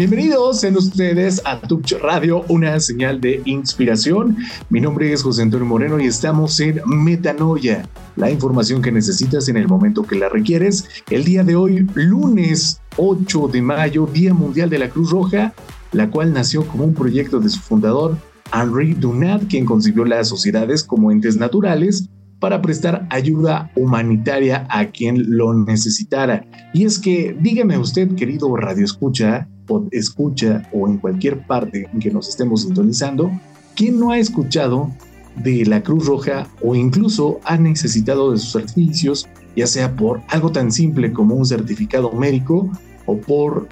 Bienvenidos 0.00 0.64
en 0.64 0.78
ustedes 0.78 1.42
a 1.44 1.60
Tuch 1.60 1.92
Radio, 2.00 2.42
una 2.48 2.80
señal 2.80 3.20
de 3.20 3.42
inspiración. 3.44 4.34
Mi 4.70 4.80
nombre 4.80 5.12
es 5.12 5.22
José 5.22 5.42
Antonio 5.42 5.66
Moreno 5.66 6.00
y 6.00 6.06
estamos 6.06 6.58
en 6.60 6.80
Metanoia, 6.86 7.86
la 8.16 8.30
información 8.30 8.80
que 8.80 8.92
necesitas 8.92 9.50
en 9.50 9.58
el 9.58 9.68
momento 9.68 10.04
que 10.04 10.16
la 10.16 10.30
requieres. 10.30 10.88
El 11.10 11.24
día 11.24 11.44
de 11.44 11.54
hoy, 11.54 11.86
lunes 11.92 12.80
8 12.96 13.48
de 13.48 13.60
mayo, 13.60 14.06
Día 14.06 14.32
Mundial 14.32 14.70
de 14.70 14.78
la 14.78 14.88
Cruz 14.88 15.10
Roja, 15.10 15.52
la 15.92 16.08
cual 16.08 16.32
nació 16.32 16.66
como 16.66 16.84
un 16.84 16.94
proyecto 16.94 17.38
de 17.38 17.50
su 17.50 17.60
fundador, 17.60 18.16
Henri 18.54 18.94
Dunant, 18.94 19.50
quien 19.50 19.66
concibió 19.66 20.06
las 20.06 20.28
sociedades 20.28 20.82
como 20.82 21.12
entes 21.12 21.36
naturales 21.36 22.08
para 22.38 22.62
prestar 22.62 23.06
ayuda 23.10 23.70
humanitaria 23.76 24.66
a 24.70 24.86
quien 24.86 25.36
lo 25.36 25.52
necesitara. 25.52 26.46
Y 26.72 26.86
es 26.86 26.98
que, 26.98 27.36
dígame 27.38 27.76
usted, 27.76 28.14
querido 28.14 28.56
Radio 28.56 28.86
Escucha, 28.86 29.46
escucha 29.90 30.68
o 30.72 30.88
en 30.88 30.98
cualquier 30.98 31.46
parte 31.46 31.88
en 31.92 32.00
que 32.00 32.10
nos 32.10 32.28
estemos 32.28 32.62
sintonizando, 32.62 33.30
¿quién 33.74 33.98
no 33.98 34.10
ha 34.10 34.18
escuchado 34.18 34.90
de 35.36 35.64
la 35.64 35.82
Cruz 35.82 36.06
Roja 36.06 36.48
o 36.62 36.74
incluso 36.74 37.40
ha 37.44 37.56
necesitado 37.56 38.32
de 38.32 38.38
sus 38.38 38.52
servicios, 38.52 39.28
ya 39.56 39.66
sea 39.66 39.94
por 39.94 40.20
algo 40.28 40.50
tan 40.50 40.72
simple 40.72 41.12
como 41.12 41.34
un 41.34 41.46
certificado 41.46 42.12
médico 42.12 42.70
o 43.06 43.16
por 43.16 43.68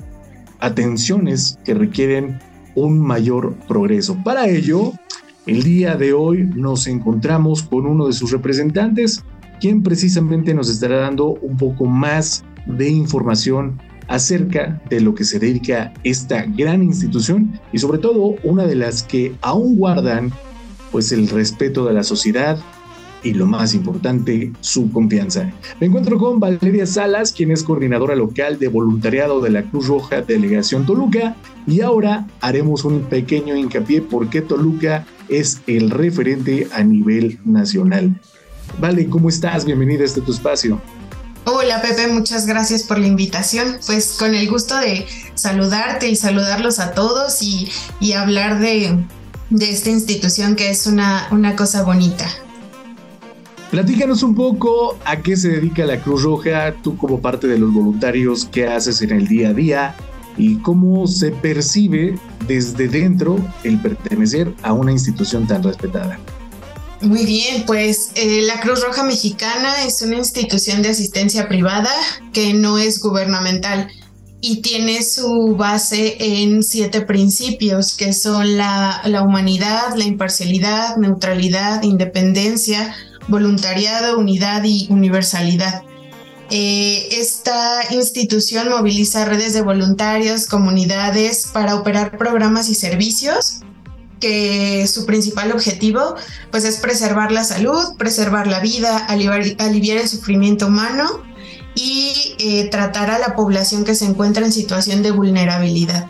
atenciones 0.61 1.59
que 1.65 1.75
requieren 1.75 2.39
un 2.75 3.01
mayor 3.01 3.55
progreso? 3.67 4.17
Para 4.25 4.49
ello, 4.49 4.93
el 5.47 5.63
día 5.63 5.97
de 5.97 6.13
hoy 6.13 6.45
nos 6.55 6.87
encontramos 6.87 7.63
con 7.63 7.87
uno 7.87 8.07
de 8.07 8.13
sus 8.13 8.31
representantes, 8.31 9.25
quien 9.61 9.83
precisamente 9.83 10.55
nos 10.55 10.71
estará 10.71 10.99
dando 10.99 11.31
un 11.41 11.57
poco 11.57 11.87
más 11.87 12.45
de 12.67 12.91
información 12.91 13.81
acerca 14.09 14.83
de 14.91 15.01
lo 15.01 15.15
que 15.15 15.25
se 15.25 15.39
dedica 15.39 15.93
esta 16.03 16.43
gran 16.43 16.83
institución 16.83 17.61
y 17.73 17.79
sobre 17.79 17.99
todo 17.99 18.35
una 18.43 18.67
de 18.67 18.75
las 18.75 19.03
que 19.03 19.35
aún 19.43 19.77
guardan 19.77 20.33
pues 20.91 21.13
el 21.13 21.29
respeto 21.29 21.85
de 21.87 21.95
la 21.95 22.03
sociedad 22.03 22.59
y 23.23 23.35
lo 23.35 23.47
más 23.47 23.75
importante, 23.75 24.53
su 24.61 24.91
confianza. 24.93 25.53
Me 25.81 25.87
encuentro 25.87 26.19
con 26.19 26.39
Valeria 26.39 26.87
Salas, 26.87 27.33
quien 27.33 27.51
es 27.51 27.63
coordinadora 27.63 28.15
local 28.15 28.59
de 28.59 28.69
voluntariado 28.69 29.41
de 29.41 29.51
la 29.51 29.63
Cruz 29.65 29.89
Roja 29.89 30.23
Delegación 30.23 30.87
Toluca 30.87 31.37
y 31.67 31.81
ahora 31.81 32.27
haremos 32.41 32.85
un 32.85 33.03
pequeño 33.03 33.57
hincapié 33.57 34.03
porque 34.03 34.41
Toluca 34.41 35.07
es 35.29 35.61
el 35.67 35.91
referente 35.91 36.69
a 36.73 36.83
nivel 36.83 37.39
nacional. 37.45 38.21
Vale, 38.81 39.09
¿cómo 39.09 39.29
estás? 39.29 39.65
Bienvenida 39.65 40.03
a 40.03 40.07
este 40.07 40.21
tu 40.21 40.33
espacio. 40.33 40.81
Hola 41.45 41.81
Pepe, 41.81 42.09
muchas 42.09 42.47
gracias 42.47 42.83
por 42.83 42.99
la 42.99 43.07
invitación. 43.07 43.79
Pues 43.87 44.17
con 44.19 44.35
el 44.35 44.49
gusto 44.49 44.79
de 44.79 45.07
saludarte 45.35 46.09
y 46.09 46.17
saludarlos 46.17 46.79
a 46.79 46.93
todos 46.93 47.43
y, 47.43 47.71
hablar 48.13 48.61
de, 48.61 48.99
esta 49.61 49.91
institución 49.91 50.57
que 50.57 50.71
es 50.71 50.87
una, 50.87 51.29
una 51.31 51.57
cosa 51.57 51.83
bonita. 51.83 52.29
Platícanos 53.71 54.23
un 54.23 54.35
poco 54.35 54.99
a 55.05 55.19
qué 55.21 55.37
se 55.37 55.51
dedica 55.51 55.85
la 55.85 56.01
Cruz 56.01 56.23
Roja, 56.23 56.75
tú 56.83 56.97
como 56.97 57.21
parte 57.21 57.47
de 57.47 57.59
los 57.59 57.73
voluntarios, 57.73 58.49
qué 58.51 58.67
haces 58.67 59.03
en 59.03 59.11
el 59.11 59.29
día 59.29 59.51
a 59.51 59.53
día 59.53 59.95
y 60.39 60.57
cómo 60.59 61.07
se 61.07 61.33
percibe 61.33 62.19
desde 62.47 62.89
dentro 62.89 63.37
el 63.65 63.81
pertenecer 63.81 64.55
a 64.63 64.73
una 64.73 64.93
institución 64.93 65.47
tan 65.47 65.63
respetada. 65.63 66.19
Muy 67.01 67.25
bien, 67.25 67.65
pues 67.65 68.11
eh, 68.17 68.43
la 68.43 68.61
Cruz 68.61 68.83
Roja 68.83 69.05
Mexicana 69.05 69.85
es 69.85 70.03
una 70.03 70.17
institución 70.17 70.83
de 70.83 70.89
asistencia 70.89 71.47
privada 71.47 71.91
que 72.33 72.55
no 72.55 72.77
es 72.77 73.01
gubernamental 73.01 73.89
y 74.41 74.63
tiene 74.63 75.05
su 75.05 75.55
base 75.57 76.17
en 76.19 76.65
siete 76.65 77.03
principios 77.03 77.97
que 77.97 78.13
son 78.13 78.57
la, 78.57 79.01
humanidad, 79.25 79.95
la 79.95 80.05
imparcialidad, 80.05 80.97
neutralidad, 80.97 81.83
independencia, 81.85 82.97
voluntariado, 83.29 84.19
unidad 84.19 84.65
y 84.65 84.89
universalidad. 84.91 85.83
Eh, 86.51 87.09
esta 87.13 87.81
institución 87.93 88.71
moviliza 88.71 89.25
redes 89.25 89.53
de 89.53 89.63
voluntarios, 89.63 90.47
comunidades 90.47 91.47
para 91.53 91.77
operar 91.77 92.19
programas 92.19 92.69
y 92.71 92.75
servicios 92.75 93.61
que 94.21 94.87
su 94.87 95.07
principal 95.07 95.53
objetivo 95.53 96.15
pues 96.51 96.65
es 96.65 96.79
preservar 96.79 97.33
la 97.33 97.45
salud, 97.45 97.97
preservar 97.97 98.47
la 98.47 98.61
vida, 98.61 98.97
aliviar, 99.07 99.99
el 99.99 100.09
sufrimiento 100.09 100.67
humano 100.67 101.23
y 101.75 102.35
eh, 102.39 102.69
tratar 102.71 103.11
a 103.11 103.19
la 103.19 103.37
población 103.37 103.85
que 103.85 103.95
se 103.95 104.05
encuentra 104.05 104.45
en 104.45 104.53
situación 104.53 105.03
de 105.03 105.11
vulnerabilidad. 105.11 106.07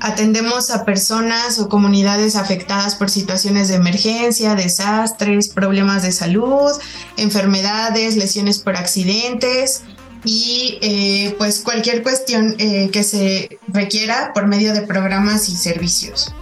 Atendemos 0.00 0.70
a 0.70 0.84
personas 0.84 1.58
o 1.58 1.68
comunidades 1.70 2.36
afectadas 2.36 2.94
por 2.96 3.08
situaciones 3.08 3.68
de 3.68 3.76
emergencia, 3.76 4.54
desastres, 4.54 5.48
problemas 5.48 6.02
de 6.02 6.12
salud, 6.12 6.70
enfermedades, 7.16 8.16
lesiones 8.16 8.58
por 8.58 8.76
accidentes 8.76 9.82
y 10.22 10.78
eh, 10.82 11.34
pues 11.38 11.60
cualquier 11.60 12.02
cuestión 12.02 12.56
eh, 12.58 12.90
que 12.92 13.02
se 13.02 13.58
requiera 13.68 14.32
por 14.34 14.46
medio 14.46 14.74
de 14.74 14.82
programas 14.82 15.48
y 15.48 15.56
servicios. 15.56 16.34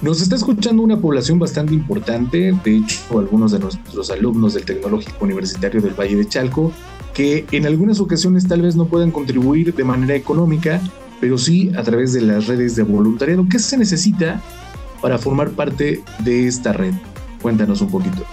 Nos 0.00 0.20
está 0.20 0.36
escuchando 0.36 0.84
una 0.84 0.96
población 0.96 1.40
bastante 1.40 1.74
importante, 1.74 2.54
de 2.64 2.76
hecho 2.76 3.18
algunos 3.18 3.50
de 3.50 3.58
nuestros 3.58 4.10
alumnos 4.10 4.54
del 4.54 4.64
Tecnológico 4.64 5.24
Universitario 5.24 5.80
del 5.80 5.98
Valle 5.98 6.14
de 6.14 6.28
Chalco, 6.28 6.72
que 7.14 7.44
en 7.50 7.66
algunas 7.66 7.98
ocasiones 7.98 8.46
tal 8.46 8.62
vez 8.62 8.76
no 8.76 8.86
puedan 8.86 9.10
contribuir 9.10 9.74
de 9.74 9.82
manera 9.82 10.14
económica, 10.14 10.80
pero 11.20 11.36
sí 11.36 11.72
a 11.76 11.82
través 11.82 12.12
de 12.12 12.20
las 12.20 12.46
redes 12.46 12.76
de 12.76 12.84
voluntariado. 12.84 13.46
¿Qué 13.50 13.58
se 13.58 13.76
necesita 13.76 14.40
para 15.02 15.18
formar 15.18 15.50
parte 15.50 16.04
de 16.20 16.46
esta 16.46 16.72
red? 16.72 16.94
Cuéntanos 17.42 17.80
un 17.80 17.90
poquito. 17.90 18.24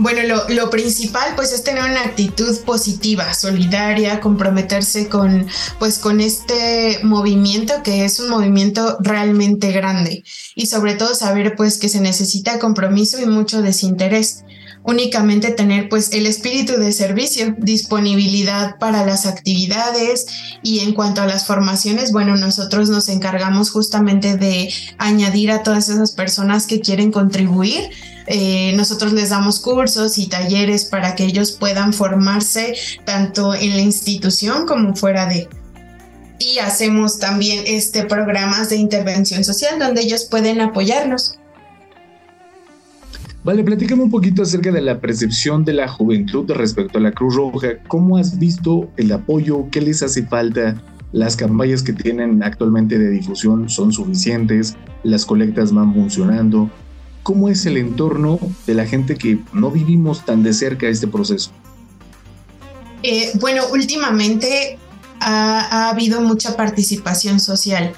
Bueno, 0.00 0.20
lo, 0.48 0.70
principal 0.70 1.34
pues 1.34 1.52
es 1.52 1.64
tener 1.64 1.82
una 1.82 2.02
actitud 2.02 2.56
positiva, 2.60 3.34
solidaria, 3.34 4.20
comprometerse 4.20 5.08
con 5.08 5.48
pues 5.80 5.98
con 5.98 6.20
este 6.20 7.00
movimiento 7.02 7.82
que 7.82 8.04
es 8.04 8.20
un 8.20 8.30
movimiento 8.30 8.96
realmente 9.00 9.72
grande 9.72 10.22
y 10.54 10.66
sobre 10.66 10.94
todo 10.94 11.16
saber 11.16 11.56
pues 11.56 11.78
que 11.78 11.88
se 11.88 12.00
necesita 12.00 12.60
compromiso 12.60 13.20
y 13.20 13.26
mucho 13.26 13.60
desinterés 13.60 14.44
únicamente 14.84 15.50
tener 15.50 15.88
pues 15.88 16.12
el 16.12 16.26
espíritu 16.26 16.74
de 16.74 16.92
servicio, 16.92 17.56
disponibilidad 17.58 18.78
para 18.78 19.04
las 19.04 19.26
actividades 19.26 20.26
y 20.62 20.80
en 20.80 20.94
cuanto 20.94 21.22
a 21.22 21.26
las 21.26 21.44
formaciones, 21.44 22.12
bueno, 22.12 22.36
nosotros 22.36 22.88
nos 22.88 23.08
encargamos 23.08 23.70
justamente 23.70 24.36
de 24.36 24.72
añadir 24.96 25.50
a 25.50 25.64
todas 25.64 25.88
esas 25.88 26.12
personas 26.12 26.66
que 26.66 26.80
quieren 26.80 27.10
contribuir. 27.10 27.90
Eh, 28.30 28.74
nosotros 28.76 29.14
les 29.14 29.30
damos 29.30 29.58
cursos 29.58 30.18
y 30.18 30.26
talleres 30.26 30.84
para 30.84 31.14
que 31.14 31.24
ellos 31.24 31.52
puedan 31.52 31.94
formarse 31.94 32.74
tanto 33.06 33.54
en 33.54 33.70
la 33.70 33.80
institución 33.80 34.66
como 34.66 34.94
fuera 34.94 35.26
de 35.26 35.48
y 36.38 36.58
hacemos 36.58 37.18
también 37.18 37.64
este 37.66 38.04
programas 38.04 38.68
de 38.70 38.76
intervención 38.76 39.44
social 39.44 39.78
donde 39.78 40.02
ellos 40.02 40.24
pueden 40.24 40.60
apoyarnos. 40.60 41.38
Vale, 43.44 43.64
platícame 43.64 44.02
un 44.02 44.10
poquito 44.10 44.42
acerca 44.42 44.70
de 44.70 44.82
la 44.82 45.00
percepción 45.00 45.64
de 45.64 45.72
la 45.72 45.88
juventud 45.88 46.50
respecto 46.50 46.98
a 46.98 47.00
la 47.00 47.12
Cruz 47.12 47.34
Roja. 47.34 47.78
¿Cómo 47.88 48.18
has 48.18 48.38
visto 48.38 48.90
el 48.96 49.10
apoyo? 49.12 49.68
¿Qué 49.70 49.80
les 49.80 50.02
hace 50.02 50.24
falta? 50.24 50.80
¿Las 51.12 51.34
campañas 51.34 51.82
que 51.82 51.94
tienen 51.94 52.42
actualmente 52.42 52.98
de 52.98 53.08
difusión 53.08 53.70
son 53.70 53.92
suficientes? 53.92 54.76
¿Las 55.02 55.24
colectas 55.24 55.72
van 55.72 55.94
funcionando? 55.94 56.70
¿Cómo 57.28 57.50
es 57.50 57.66
el 57.66 57.76
entorno 57.76 58.40
de 58.66 58.72
la 58.72 58.86
gente 58.86 59.14
que 59.16 59.38
no 59.52 59.70
vivimos 59.70 60.24
tan 60.24 60.42
de 60.42 60.54
cerca 60.54 60.88
este 60.88 61.06
proceso? 61.06 61.50
Eh, 63.02 63.32
bueno, 63.34 63.64
últimamente 63.70 64.78
ha, 65.20 65.90
habido 65.90 66.22
mucha 66.22 66.56
participación 66.56 67.38
social 67.38 67.92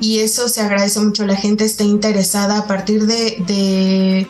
y 0.00 0.18
eso 0.18 0.48
se 0.48 0.60
agradece 0.60 0.98
mucho. 0.98 1.24
La 1.24 1.36
gente 1.36 1.64
está 1.64 1.84
interesada 1.84 2.58
a 2.58 2.66
partir 2.66 3.06
de 3.06 4.26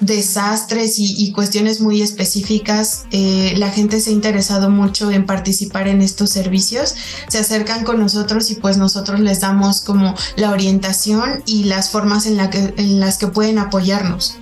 desastres 0.00 0.94
y, 0.98 1.32
cuestiones 1.32 1.80
muy 1.80 2.02
específicas, 2.02 3.04
eh, 3.10 3.54
la 3.56 3.70
gente 3.70 4.00
se 4.00 4.10
ha 4.10 4.12
interesado 4.12 4.68
mucho 4.68 5.10
en 5.10 5.26
participar 5.26 5.88
en 5.88 6.02
estos 6.02 6.30
servicios, 6.30 6.94
se 7.28 7.38
acercan 7.38 7.84
con 7.84 7.98
nosotros 7.98 8.50
y 8.50 8.56
pues 8.56 8.76
nosotros 8.76 9.20
les 9.20 9.40
damos 9.40 9.80
como 9.80 10.14
la 10.36 10.50
orientación 10.50 11.42
y 11.46 11.64
las 11.64 11.90
formas 11.90 12.26
en, 12.26 12.38
en 12.40 13.00
las 13.00 13.18
que 13.18 13.28
pueden 13.28 13.58
apoyarnos. 13.58 14.36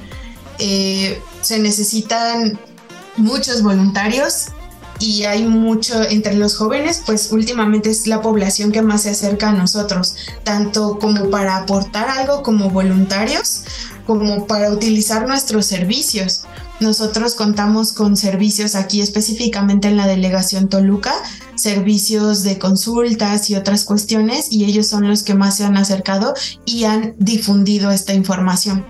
Eh, 0.58 1.20
se 1.40 1.58
necesitan 1.58 2.58
muchos 3.16 3.62
voluntarios 3.62 4.46
y 4.98 5.24
hay 5.24 5.44
mucho 5.44 6.02
entre 6.02 6.34
los 6.34 6.56
jóvenes, 6.56 7.02
pues 7.04 7.32
últimamente 7.32 7.90
es 7.90 8.06
la 8.06 8.22
población 8.22 8.72
que 8.72 8.82
más 8.82 9.02
se 9.02 9.10
acerca 9.10 9.50
a 9.50 9.52
nosotros, 9.52 10.16
tanto 10.44 10.98
como 10.98 11.30
para 11.30 11.56
aportar 11.56 12.08
algo 12.08 12.42
como 12.42 12.70
voluntarios, 12.70 13.64
como 14.06 14.46
para 14.46 14.70
utilizar 14.70 15.26
nuestros 15.26 15.66
servicios, 15.66 16.44
Nosotros 16.80 17.36
contamos 17.36 17.92
con 17.92 18.16
servicios 18.16 18.74
aquí 18.74 19.00
específicamente 19.00 19.86
en 19.86 19.96
la 19.96 20.08
delegación 20.08 20.68
Toluca, 20.68 21.12
servicios 21.54 22.42
de 22.42 22.58
consultas 22.58 23.48
y 23.48 23.54
otras 23.54 23.84
cuestiones, 23.84 24.50
y 24.50 24.64
ellos 24.64 24.88
son 24.88 25.08
los 25.08 25.22
que 25.22 25.34
más 25.34 25.56
se 25.56 25.64
han 25.64 25.76
acercado 25.76 26.34
y 26.66 26.84
han 26.84 27.14
difundido 27.18 27.92
esta 27.92 28.12
información. 28.12 28.84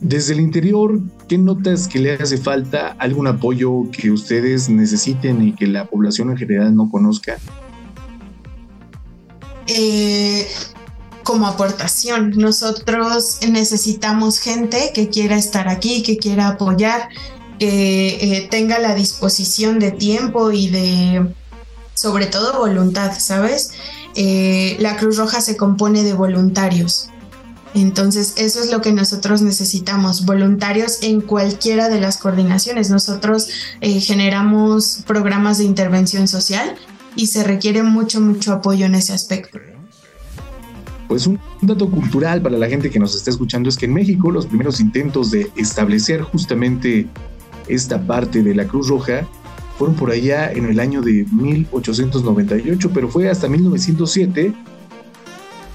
Desde 0.00 0.34
el 0.34 0.40
interior, 0.40 1.00
¿qué 1.26 1.38
notas 1.38 1.88
que 1.88 1.98
le 1.98 2.12
hace 2.12 2.36
falta 2.36 2.94
algún 2.98 3.26
apoyo 3.26 3.90
que 3.90 4.10
ustedes 4.10 4.68
necesiten 4.68 5.42
y 5.42 5.54
que 5.54 5.66
la 5.66 5.86
población 5.86 6.30
en 6.30 6.36
general 6.36 6.76
no 6.76 6.90
conozca? 6.90 7.38
Eh, 9.66 10.46
como 11.28 11.46
aportación. 11.46 12.32
Nosotros 12.36 13.40
necesitamos 13.46 14.40
gente 14.40 14.92
que 14.94 15.10
quiera 15.10 15.36
estar 15.36 15.68
aquí, 15.68 16.02
que 16.02 16.16
quiera 16.16 16.48
apoyar, 16.48 17.10
que 17.58 18.16
eh, 18.22 18.48
tenga 18.50 18.78
la 18.78 18.94
disposición 18.94 19.78
de 19.78 19.90
tiempo 19.90 20.52
y 20.52 20.70
de, 20.70 21.26
sobre 21.92 22.28
todo, 22.28 22.58
voluntad, 22.58 23.12
¿sabes? 23.18 23.72
Eh, 24.14 24.78
la 24.80 24.96
Cruz 24.96 25.18
Roja 25.18 25.42
se 25.42 25.58
compone 25.58 26.02
de 26.02 26.14
voluntarios. 26.14 27.10
Entonces, 27.74 28.32
eso 28.38 28.62
es 28.62 28.70
lo 28.70 28.80
que 28.80 28.92
nosotros 28.92 29.42
necesitamos, 29.42 30.24
voluntarios 30.24 31.00
en 31.02 31.20
cualquiera 31.20 31.90
de 31.90 32.00
las 32.00 32.16
coordinaciones. 32.16 32.88
Nosotros 32.88 33.48
eh, 33.82 34.00
generamos 34.00 35.00
programas 35.06 35.58
de 35.58 35.64
intervención 35.64 36.26
social 36.26 36.74
y 37.16 37.26
se 37.26 37.44
requiere 37.44 37.82
mucho, 37.82 38.18
mucho 38.18 38.54
apoyo 38.54 38.86
en 38.86 38.94
ese 38.94 39.12
aspecto. 39.12 39.58
Pues 41.08 41.26
un 41.26 41.40
dato 41.62 41.90
cultural 41.90 42.42
para 42.42 42.58
la 42.58 42.68
gente 42.68 42.90
que 42.90 42.98
nos 42.98 43.16
está 43.16 43.30
escuchando 43.30 43.68
es 43.68 43.76
que 43.76 43.86
en 43.86 43.94
México 43.94 44.30
los 44.30 44.46
primeros 44.46 44.78
intentos 44.78 45.30
de 45.30 45.50
establecer 45.56 46.20
justamente 46.20 47.06
esta 47.66 48.00
parte 48.00 48.42
de 48.42 48.54
la 48.54 48.66
Cruz 48.66 48.88
Roja 48.88 49.26
fueron 49.78 49.96
por 49.96 50.10
allá 50.10 50.52
en 50.52 50.66
el 50.66 50.80
año 50.80 51.00
de 51.00 51.24
1898, 51.32 52.90
pero 52.92 53.08
fue 53.08 53.30
hasta 53.30 53.48
1907 53.48 54.52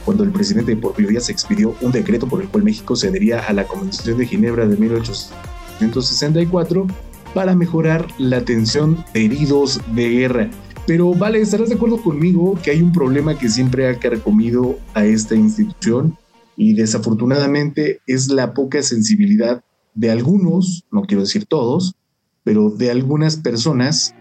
cuando 0.05 0.23
el 0.23 0.31
presidente 0.31 0.75
Porfirio 0.75 1.11
Díaz 1.11 1.29
expidió 1.29 1.75
un 1.81 1.91
decreto 1.91 2.27
por 2.27 2.41
el 2.41 2.47
cual 2.49 2.63
México 2.63 2.95
cedería 2.95 3.39
a 3.39 3.53
la 3.53 3.65
Convención 3.65 4.17
de 4.17 4.25
Ginebra 4.27 4.67
de 4.67 4.77
1864 4.77 6.87
para 7.33 7.55
mejorar 7.55 8.05
la 8.17 8.37
atención 8.37 9.03
de 9.13 9.25
heridos 9.25 9.81
de 9.95 10.09
guerra. 10.09 10.49
Pero 10.85 11.13
vale, 11.13 11.39
estarás 11.39 11.69
de 11.69 11.75
acuerdo 11.75 12.01
conmigo 12.01 12.59
que 12.61 12.71
hay 12.71 12.81
un 12.81 12.91
problema 12.91 13.37
que 13.37 13.47
siempre 13.47 13.87
ha 13.87 13.97
carcomido 13.99 14.77
a 14.93 15.05
esta 15.05 15.33
institución 15.33 16.17
y 16.57 16.73
desafortunadamente 16.73 18.01
es 18.05 18.27
la 18.27 18.53
poca 18.53 18.83
sensibilidad 18.83 19.63
de 19.95 20.11
algunos, 20.11 20.83
no 20.91 21.03
quiero 21.03 21.21
decir 21.21 21.45
todos, 21.45 21.95
pero 22.43 22.69
de 22.69 22.91
algunas 22.91 23.37
personas 23.37 24.13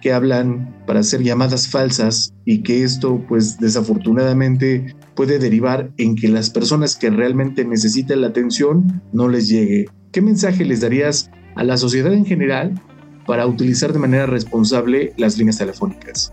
que 0.00 0.12
hablan 0.12 0.82
para 0.84 1.00
hacer 1.00 1.22
llamadas 1.22 1.68
falsas 1.68 2.34
y 2.44 2.64
que 2.64 2.82
esto 2.82 3.24
pues 3.28 3.58
desafortunadamente 3.58 4.96
puede 5.14 5.38
derivar 5.38 5.92
en 5.96 6.16
que 6.16 6.28
las 6.28 6.50
personas 6.50 6.96
que 6.96 7.10
realmente 7.10 7.64
necesitan 7.64 8.22
la 8.22 8.28
atención 8.28 9.00
no 9.12 9.28
les 9.28 9.48
llegue. 9.48 9.86
¿Qué 10.10 10.20
mensaje 10.20 10.64
les 10.64 10.80
darías 10.80 11.30
a 11.54 11.62
la 11.62 11.76
sociedad 11.76 12.12
en 12.12 12.24
general 12.24 12.82
para 13.26 13.46
utilizar 13.46 13.92
de 13.92 13.98
manera 13.98 14.26
responsable 14.26 15.12
las 15.16 15.36
líneas 15.36 15.58
telefónicas? 15.58 16.32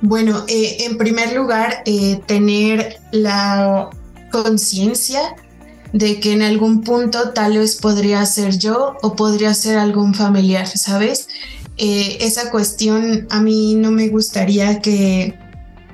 Bueno, 0.00 0.44
eh, 0.46 0.76
en 0.80 0.96
primer 0.96 1.32
lugar, 1.34 1.82
eh, 1.84 2.20
tener 2.26 2.98
la 3.10 3.90
conciencia 4.30 5.20
de 5.92 6.20
que 6.20 6.32
en 6.32 6.42
algún 6.42 6.82
punto 6.82 7.30
tal 7.30 7.58
vez 7.58 7.76
podría 7.76 8.24
ser 8.26 8.58
yo 8.58 8.96
o 9.02 9.16
podría 9.16 9.54
ser 9.54 9.78
algún 9.78 10.14
familiar, 10.14 10.66
¿sabes? 10.68 11.28
Eh, 11.78 12.18
esa 12.20 12.50
cuestión 12.50 13.26
a 13.30 13.40
mí 13.40 13.74
no 13.74 13.90
me 13.90 14.08
gustaría 14.08 14.80
que 14.80 15.34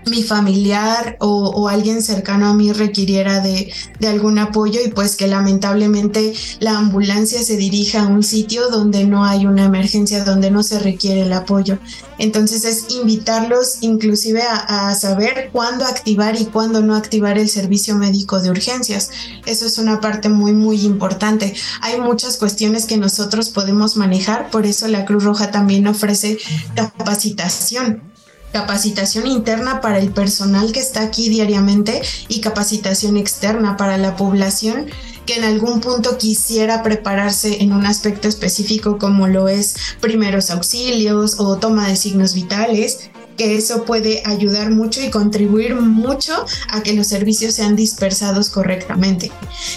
mi 0.07 0.23
familiar 0.23 1.17
o, 1.21 1.69
alguien 1.69 2.03
cercano 2.03 2.49
a 2.49 2.55
mí 2.55 2.73
requiriera 2.73 3.41
de, 3.41 3.73
algún 4.07 4.39
apoyo 4.39 4.81
y 4.85 4.91
pues 4.91 5.17
que 5.17 5.27
lamentablemente 5.27 6.35
la 6.61 6.77
ambulancia 6.77 7.43
se 7.43 7.57
dirija 7.57 8.03
a 8.03 8.07
un 8.07 8.23
sitio 8.23 8.69
donde 8.69 9.05
no 9.05 9.25
hay 9.25 9.47
una 9.47 9.65
emergencia, 9.65 10.25
donde 10.25 10.51
no 10.51 10.63
se 10.63 10.79
requiere 10.79 11.23
el 11.23 11.33
apoyo. 11.33 11.79
Entonces 12.19 12.65
es 12.65 12.87
invitarlos 12.91 13.79
inclusive 13.81 14.43
a 14.43 14.95
saber 14.95 15.49
cuándo 15.53 15.85
activar 15.85 16.41
y 16.41 16.45
cuándo 16.45 16.83
no 16.83 16.95
activar 16.95 17.39
el 17.39 17.49
servicio 17.49 17.97
médico 17.97 18.41
de 18.41 18.51
urgencias. 18.51 19.11
Eso 19.47 19.67
es 19.67 19.79
una 19.79 20.01
parte 20.01 20.29
muy, 20.29 20.53
muy 20.53 20.83
importante. 20.83 21.55
Hay 21.81 21.99
muchas 21.99 22.37
cuestiones 22.37 22.85
que 22.85 22.99
nosotros 22.99 23.49
podemos 23.51 23.97
manejar, 23.97 24.51
por 24.51 24.67
eso 24.67 24.87
la 24.89 25.05
Cruz 25.05 25.25
Roja 25.25 25.51
también 25.51 25.87
ofrece 25.87 26.39
capacitación 26.75 28.14
capacitación 28.55 29.27
interna 29.27 29.81
para 29.81 29.99
el 29.99 30.13
personal 30.13 30.71
que 30.71 30.79
está 30.79 31.03
aquí 31.03 31.29
diariamente 31.29 32.01
y 32.29 32.41
capacitación 32.41 33.17
externa 33.17 33.77
para 33.77 33.99
la 33.99 34.15
población 34.15 34.87
que 35.27 35.35
en 35.35 35.43
algún 35.43 35.81
punto 35.81 36.19
quisiera 36.19 36.85
prepararse 36.85 37.65
en 37.65 37.73
un 37.73 37.85
aspecto 37.85 38.29
específico 38.29 38.97
como 38.97 39.27
lo 39.27 39.49
es 39.49 39.75
primeros 40.01 40.51
auxilios 40.51 41.41
o 41.41 41.57
toma 41.57 41.89
de 41.89 41.97
signos 41.97 42.35
vitales 42.35 43.11
que 43.37 43.57
eso 43.57 43.85
puede 43.85 44.23
ayudar 44.25 44.71
mucho 44.71 45.01
y 45.05 45.11
contribuir 45.11 45.75
mucho 45.77 46.33
a 46.71 46.83
que 46.83 46.95
los 46.95 47.07
servicios 47.07 47.55
sean 47.55 47.77
dispersados 47.77 48.51
correctamente. 48.51 49.31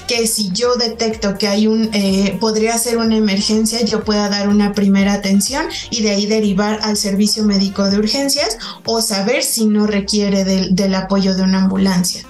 Que 0.07 0.27
si 0.27 0.51
yo 0.51 0.75
detecto 0.75 1.38
que 1.38 1.48
hay 1.48 1.68
un, 1.68 1.89
eh, 1.94 2.38
podría 2.39 2.77
ser 2.77 2.98
una 2.98 3.18
emergencia, 3.18 3.83
yo 3.83 4.04
pueda 4.04 4.30
dar 4.30 4.50
una 4.50 4.74
primera 4.74 5.13
atención 5.13 5.65
y 5.89 6.01
de 6.01 6.12
ahí 6.12 6.25
derivar 6.25 6.80
al 6.83 6.98
servicio 6.98 7.44
médico 7.44 7.89
de 7.89 7.98
urgencias 7.98 8.57
o 8.86 9.01
saber 9.01 9.44
si 9.44 9.65
no 9.65 9.88
requiere 9.88 10.44
del, 10.44 10.95
apoyo 10.95 11.36
de 11.36 11.44
una 11.44 11.63
ambulancia. 11.63 12.24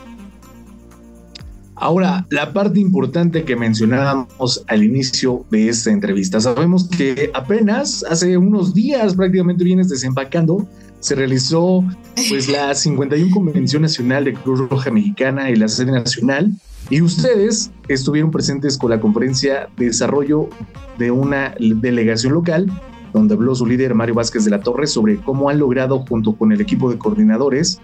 Ahora, 1.75 2.25
la 2.31 2.53
parte 2.53 2.79
importante 2.79 3.43
que 3.43 3.55
mencionábamos 3.55 4.63
al 4.67 4.83
inicio 4.83 5.45
de 5.51 5.69
esta 5.69 5.91
entrevista, 5.91 6.41
sabemos 6.41 6.87
que 6.89 7.29
apenas 7.35 8.03
hace 8.09 8.35
unos 8.35 8.73
días 8.73 9.13
prácticamente 9.15 9.63
vienes 9.63 9.87
desempacando 9.87 10.67
se 10.99 11.15
realizó 11.15 11.83
pues 12.29 12.49
la 12.49 12.73
51 12.75 13.33
Convención 13.33 13.81
Nacional 13.81 14.25
de 14.25 14.33
Cruz 14.33 14.67
Roja 14.69 14.91
Mexicana 14.91 15.49
en 15.49 15.59
la 15.59 15.67
sede 15.67 15.91
nacional 15.91 16.51
y 16.89 17.01
ustedes 17.01 17.71
estuvieron 17.87 18.31
presentes 18.31 18.77
con 18.77 18.91
la 18.91 18.99
conferencia 18.99 19.69
de 19.77 19.85
desarrollo 19.85 20.49
de 20.97 21.11
una 21.11 21.53
delegación 21.59 22.33
local 22.33 22.67
donde 23.13 23.33
habló 23.33 23.55
su 23.55 23.65
líder 23.65 23.95
Mario 23.95 24.15
Vázquez 24.15 24.45
de 24.45 24.51
la 24.51 24.61
Torre 24.61 24.87
sobre 24.87 25.17
cómo 25.17 25.49
han 25.49 25.59
logrado 25.59 26.05
junto 26.07 26.35
con 26.35 26.51
el 26.51 26.61
equipo 26.61 26.89
de 26.89 26.97
coordinadores 26.97 27.79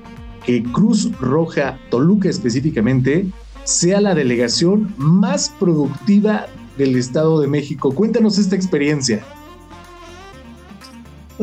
que 0.45 0.63
Cruz 0.63 1.11
Roja 1.19 1.79
Toluca 1.89 2.29
específicamente 2.29 3.25
sea 3.63 4.01
la 4.01 4.13
delegación 4.13 4.93
más 4.97 5.53
productiva 5.59 6.47
del 6.77 6.97
Estado 6.97 7.39
de 7.39 7.47
México. 7.47 7.93
Cuéntanos 7.93 8.37
esta 8.37 8.55
experiencia. 8.55 9.23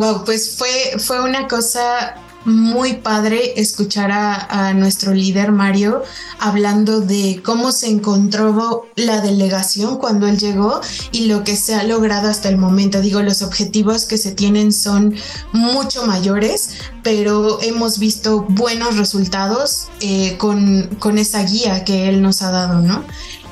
Wow, 0.01 0.25
pues 0.25 0.57
fue, 0.57 0.99
fue 0.99 1.21
una 1.21 1.47
cosa 1.47 2.15
muy 2.47 2.95
padre 2.95 3.61
escuchar 3.61 4.11
a, 4.11 4.73
nuestro 4.73 5.13
líder 5.13 5.53
Mario 5.53 6.03
hablando 6.39 7.03
de 7.03 7.43
cómo 7.45 7.71
se 7.71 7.91
encontró 7.91 8.87
la 8.97 9.21
delegación 9.21 9.99
cuando 9.99 10.27
él 10.27 10.39
llegó 10.39 10.81
y 11.13 11.27
lo 11.27 11.45
que 11.45 11.55
se 11.55 11.75
ha 11.75 11.85
logrado 11.85 12.31
hasta 12.31 12.49
el 12.49 12.57
momento. 12.57 13.03
Digo, 13.03 13.21
los 13.21 13.43
objetivos 13.43 14.07
que 14.07 14.17
se 14.17 14.33
tienen 14.33 14.73
son 14.73 15.15
mucho 15.53 16.07
mayores, 16.07 16.71
pero 17.03 17.61
hemos 17.61 17.99
visto 17.99 18.47
buenos 18.49 18.97
resultados 18.97 19.89
eh, 20.01 20.39
con, 20.39 20.89
con, 20.99 21.19
esa 21.19 21.43
guía 21.43 21.85
que 21.85 22.09
él 22.09 22.23
nos 22.23 22.41
ha 22.41 22.51
dado, 22.51 22.81
¿no? 22.81 23.05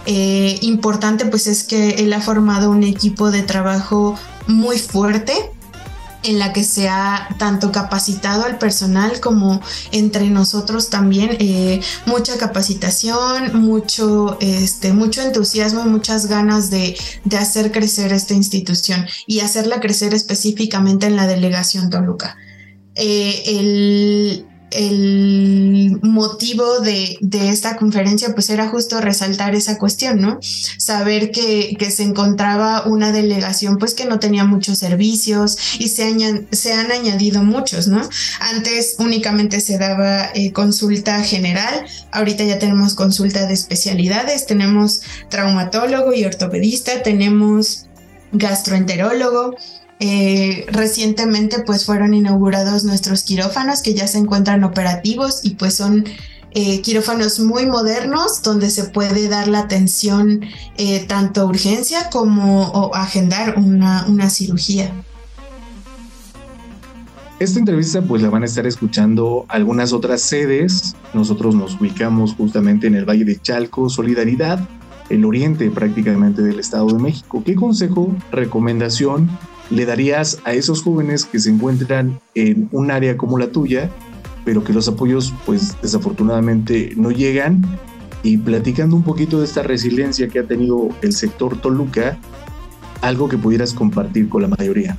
Eh, 0.06 0.58
importante 0.62 1.26
pues 1.26 1.46
es 1.46 1.62
que 1.62 1.96
él 1.96 2.10
ha 2.14 2.22
formado 2.22 2.70
un 2.70 2.84
equipo 2.84 3.30
de 3.30 3.42
trabajo 3.42 4.18
muy 4.46 4.78
fuerte 4.78 5.50
en 6.22 6.38
la 6.38 6.52
que 6.52 6.64
se 6.64 6.88
ha 6.88 7.28
tanto 7.38 7.70
capacitado 7.72 8.44
al 8.44 8.58
personal 8.58 9.20
como 9.20 9.60
entre 9.92 10.28
nosotros 10.30 10.90
también 10.90 11.36
eh, 11.38 11.80
mucha 12.06 12.36
capacitación, 12.38 13.60
mucho, 13.60 14.36
este, 14.40 14.92
mucho 14.92 15.22
entusiasmo, 15.22 15.84
muchas 15.84 16.26
ganas 16.26 16.70
de, 16.70 16.96
hacer 17.38 17.70
crecer 17.70 18.12
esta 18.12 18.34
institución 18.34 19.06
y 19.26 19.40
hacerla 19.40 19.80
crecer 19.80 20.12
específicamente 20.12 21.06
en 21.06 21.14
la 21.14 21.28
delegación 21.28 21.88
Toluca. 21.88 22.36
Eh, 22.96 23.42
el 23.46 24.47
motivo 26.02 26.80
de, 26.80 27.18
esta 27.32 27.76
conferencia 27.76 28.34
pues 28.34 28.50
era 28.50 28.68
justo 28.68 29.00
resaltar 29.00 29.54
esa 29.54 29.78
cuestión, 29.78 30.20
¿no? 30.20 30.38
Saber 30.40 31.30
que, 31.30 31.76
se 31.88 32.02
encontraba 32.02 32.82
una 32.84 33.12
delegación 33.12 33.78
pues 33.78 33.94
que 33.94 34.04
no 34.04 34.18
tenía 34.18 34.44
muchos 34.44 34.78
servicios 34.78 35.56
y 35.78 35.88
se, 35.88 36.46
se 36.52 36.72
han 36.74 36.92
añadido 36.92 37.42
muchos, 37.42 37.88
¿no? 37.88 38.06
Antes 38.40 38.96
únicamente 38.98 39.60
se 39.60 39.78
daba 39.78 40.30
eh, 40.34 40.52
consulta 40.52 41.22
general, 41.22 41.86
ahorita 42.12 42.44
ya 42.44 42.58
tenemos 42.58 42.94
consulta 42.94 43.46
de 43.46 43.54
especialidades, 43.54 44.46
tenemos 44.46 45.00
traumatólogo 45.30 46.12
y 46.12 46.24
ortopedista, 46.24 47.02
tenemos 47.02 47.86
gastroenterólogo, 48.32 49.56
eh, 50.00 50.64
recientemente 50.70 51.60
pues 51.66 51.84
fueron 51.84 52.14
inaugurados 52.14 52.84
nuestros 52.84 53.24
quirófanos 53.24 53.82
que 53.82 53.94
ya 53.94 54.06
se 54.06 54.18
encuentran 54.18 54.62
operativos 54.62 55.40
y 55.42 55.56
pues 55.56 55.74
son 55.74 56.04
eh, 56.52 56.80
quirófanos 56.82 57.40
muy 57.40 57.66
modernos 57.66 58.42
donde 58.42 58.70
se 58.70 58.84
puede 58.84 59.28
dar 59.28 59.48
la 59.48 59.58
atención 59.58 60.42
eh, 60.76 61.04
tanto 61.06 61.46
urgencia 61.46 62.10
como 62.10 62.92
agendar 62.94 63.58
una, 63.58 64.06
una 64.06 64.30
cirugía. 64.30 64.92
Esta 67.40 67.58
entrevista 67.58 68.00
pues 68.00 68.22
la 68.22 68.30
van 68.30 68.42
a 68.42 68.46
estar 68.46 68.66
escuchando 68.66 69.46
algunas 69.48 69.92
otras 69.92 70.22
sedes. 70.22 70.94
Nosotros 71.12 71.56
nos 71.56 71.80
ubicamos 71.80 72.34
justamente 72.34 72.86
en 72.86 72.94
el 72.94 73.04
Valle 73.04 73.24
de 73.24 73.40
Chalco, 73.40 73.88
Solidaridad, 73.88 74.60
el 75.08 75.24
oriente 75.24 75.70
prácticamente 75.70 76.42
del 76.42 76.60
Estado 76.60 76.86
de 76.86 76.98
México. 77.00 77.42
¿Qué 77.44 77.54
consejo, 77.54 78.14
recomendación 78.30 79.28
le 79.70 79.86
darías 79.86 80.38
a 80.44 80.52
esos 80.52 80.82
jóvenes 80.82 81.24
que 81.24 81.38
se 81.38 81.50
encuentran 81.50 82.20
en 82.34 82.68
un 82.72 82.90
área 82.90 83.16
como 83.16 83.38
la 83.38 83.48
tuya, 83.48 83.90
pero 84.44 84.64
que 84.64 84.72
los 84.72 84.88
apoyos 84.88 85.32
pues 85.44 85.76
desafortunadamente 85.82 86.92
no 86.96 87.10
llegan? 87.10 87.64
Y 88.22 88.38
platicando 88.38 88.96
un 88.96 89.02
poquito 89.02 89.38
de 89.38 89.44
esta 89.44 89.62
resiliencia 89.62 90.28
que 90.28 90.40
ha 90.40 90.44
tenido 90.44 90.88
el 91.02 91.12
sector 91.12 91.60
Toluca, 91.60 92.18
algo 93.00 93.28
que 93.28 93.38
pudieras 93.38 93.72
compartir 93.74 94.28
con 94.28 94.42
la 94.42 94.48
mayoría. 94.48 94.96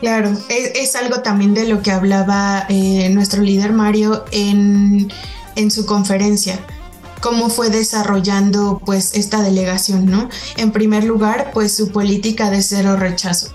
Claro, 0.00 0.30
es, 0.48 0.94
algo 0.94 1.22
también 1.22 1.54
de 1.54 1.66
lo 1.66 1.82
que 1.82 1.90
hablaba 1.90 2.66
eh, 2.68 3.10
nuestro 3.10 3.42
líder 3.42 3.72
Mario 3.72 4.24
en, 4.30 5.10
en 5.56 5.70
su 5.72 5.86
conferencia 5.86 6.60
cómo 7.20 7.50
fue 7.50 7.70
desarrollando 7.70 8.80
pues 8.84 9.14
esta 9.14 9.42
delegación, 9.42 10.06
¿no? 10.06 10.28
En 10.56 10.72
primer 10.72 11.04
lugar, 11.04 11.50
pues 11.52 11.74
su 11.74 11.90
política 11.90 12.50
de 12.50 12.62
cero 12.62 12.96
rechazo. 12.96 13.48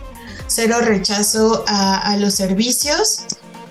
Cero 0.48 0.78
rechazo 0.82 1.64
a, 1.68 2.16
los 2.18 2.36
servicios 2.36 3.22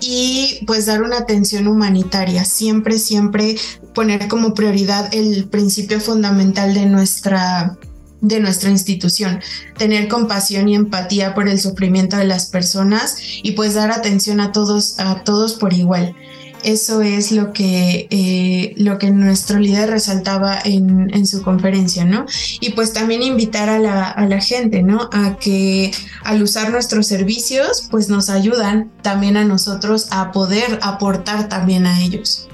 y 0.01 0.59
pues 0.65 0.85
dar 0.85 1.01
una 1.01 1.19
atención 1.19 1.67
humanitaria. 1.67 2.43
Siempre, 2.43 2.99
siempre 2.99 3.55
poner 3.93 4.27
como 4.27 4.53
prioridad 4.53 5.13
el 5.13 5.45
principio 5.45 5.99
fundamental 5.99 6.73
de 6.73 6.85
nuestra 6.85 7.77
de 8.19 8.39
nuestra 8.39 8.69
institución, 8.69 9.41
tener 9.77 10.07
compasión 10.07 10.69
y 10.69 10.75
empatía 10.75 11.35
por 11.35 11.49
el 11.49 11.59
sufrimiento 11.59 12.15
de 12.15 12.23
las 12.23 12.45
personas 12.45 13.17
y 13.43 13.51
pues 13.51 13.73
dar 13.73 13.91
atención 13.91 14.39
a 14.39 14.53
todos 14.53 14.97
a 14.99 15.23
todos 15.25 15.55
por 15.55 15.73
igual. 15.73 16.15
Eso 16.63 17.01
es 17.01 17.31
lo 17.31 17.53
que, 17.53 18.07
eh, 18.09 18.73
lo 18.77 18.97
que 18.97 19.11
nuestro 19.11 19.59
líder 19.59 19.89
resaltaba 19.89 20.59
en, 20.63 21.13
en, 21.13 21.27
su 21.27 21.41
conferencia, 21.43 22.05
¿no? 22.05 22.25
Y 22.61 22.71
pues 22.71 22.93
también 22.93 23.21
invitar 23.21 23.69
a 23.69 23.79
la, 23.79 24.09
a 24.09 24.25
la 24.27 24.39
gente, 24.39 24.81
¿no? 24.81 25.09
A 25.11 25.37
que 25.37 25.91
al 26.23 26.41
usar 26.41 26.71
nuestros 26.71 27.07
servicios, 27.07 27.87
pues 27.91 28.09
nos 28.09 28.29
ayudan 28.29 28.91
también 29.01 29.37
a 29.37 29.43
nosotros 29.43 30.07
a 30.11 30.31
poder 30.31 30.79
aportar 30.81 31.49
también 31.49 31.85
a 31.85 32.01
ellos. 32.01 32.47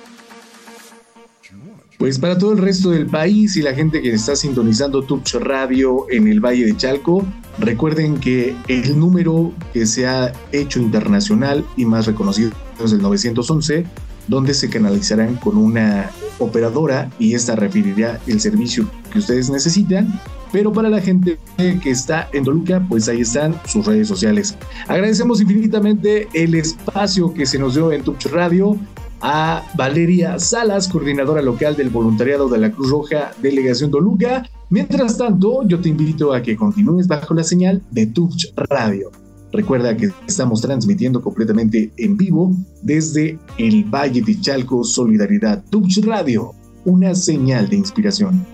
Pues 1.98 2.18
para 2.18 2.36
todo 2.36 2.52
el 2.52 2.58
resto 2.58 2.90
del 2.90 3.06
país 3.06 3.56
y 3.56 3.62
la 3.62 3.72
gente 3.72 4.02
que 4.02 4.12
está 4.12 4.36
sintonizando 4.36 5.02
Touch 5.04 5.36
Radio 5.36 6.04
en 6.10 6.28
el 6.28 6.40
Valle 6.40 6.66
de 6.66 6.76
Chalco, 6.76 7.24
recuerden 7.58 8.20
que 8.20 8.54
el 8.68 8.98
número 8.98 9.54
que 9.72 9.86
se 9.86 10.06
ha 10.06 10.34
hecho 10.52 10.80
internacional 10.80 11.64
y 11.78 11.86
más 11.86 12.04
reconocido 12.04 12.50
es 12.84 12.92
el 12.92 13.00
911, 13.00 13.86
donde 14.28 14.52
se 14.52 14.68
canalizarán 14.68 15.36
con 15.36 15.56
una 15.56 16.10
operadora 16.40 17.10
y 17.18 17.32
esta 17.32 17.56
referirá 17.56 18.20
el 18.26 18.38
servicio 18.38 18.86
que 19.14 19.20
ustedes 19.20 19.48
necesitan. 19.48 20.20
Pero 20.52 20.72
para 20.72 20.90
la 20.90 21.00
gente 21.00 21.38
que 21.56 21.90
está 21.90 22.28
en 22.32 22.44
Toluca, 22.44 22.84
pues 22.88 23.08
ahí 23.08 23.22
están 23.22 23.58
sus 23.66 23.86
redes 23.86 24.06
sociales. 24.06 24.56
Agradecemos 24.86 25.40
infinitamente 25.40 26.28
el 26.34 26.54
espacio 26.54 27.32
que 27.32 27.46
se 27.46 27.58
nos 27.58 27.74
dio 27.74 27.90
en 27.90 28.04
Touch 28.04 28.26
Radio 28.26 28.78
a 29.22 29.64
Valeria 29.76 30.38
Salas, 30.38 30.86
coordinadora 30.86 31.40
local 31.40 31.76
del 31.76 31.88
voluntariado 31.88 32.48
de 32.48 32.58
la 32.58 32.70
Cruz 32.70 32.90
Roja 32.90 33.32
Delegación 33.40 33.90
Toluca. 33.90 34.48
Mientras 34.68 35.16
tanto, 35.16 35.66
yo 35.66 35.80
te 35.80 35.88
invito 35.88 36.34
a 36.34 36.42
que 36.42 36.56
continúes 36.56 37.08
bajo 37.08 37.32
la 37.32 37.42
señal 37.42 37.82
de 37.90 38.06
Touch 38.06 38.46
Radio. 38.56 39.10
Recuerda 39.50 39.96
que 39.96 40.10
estamos 40.26 40.60
transmitiendo 40.60 41.22
completamente 41.22 41.92
en 41.96 42.16
vivo 42.16 42.52
desde 42.82 43.38
el 43.56 43.84
Valle 43.84 44.20
de 44.20 44.40
Chalco 44.40 44.82
Solidaridad 44.84 45.64
Touch 45.70 45.98
Radio, 46.04 46.52
una 46.84 47.14
señal 47.14 47.68
de 47.68 47.76
inspiración. 47.76 48.44